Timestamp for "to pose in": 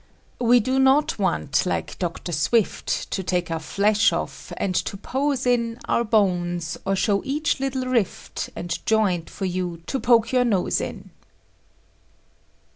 4.73-5.77